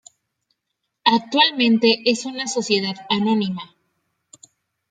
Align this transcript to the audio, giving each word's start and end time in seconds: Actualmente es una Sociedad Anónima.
Actualmente 1.05 2.01
es 2.09 2.25
una 2.25 2.47
Sociedad 2.47 2.95
Anónima. 3.11 3.75